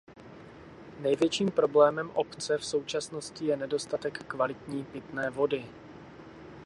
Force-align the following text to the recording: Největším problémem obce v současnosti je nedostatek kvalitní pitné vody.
Největším 0.99 1.51
problémem 1.51 2.09
obce 2.13 2.57
v 2.57 2.65
současnosti 2.65 3.45
je 3.45 3.57
nedostatek 3.57 4.23
kvalitní 4.23 4.83
pitné 4.85 5.29
vody. 5.29 5.63